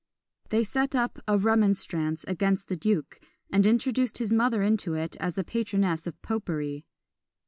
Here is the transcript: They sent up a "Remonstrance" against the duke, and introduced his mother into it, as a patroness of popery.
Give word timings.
They 0.49 0.63
sent 0.63 0.95
up 0.95 1.19
a 1.27 1.37
"Remonstrance" 1.37 2.23
against 2.23 2.69
the 2.69 2.75
duke, 2.75 3.19
and 3.51 3.67
introduced 3.67 4.17
his 4.17 4.31
mother 4.33 4.63
into 4.63 4.95
it, 4.95 5.15
as 5.17 5.37
a 5.37 5.43
patroness 5.43 6.07
of 6.07 6.19
popery. 6.23 6.87